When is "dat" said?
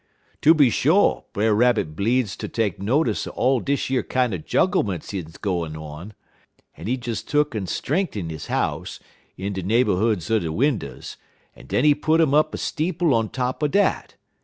13.67-14.15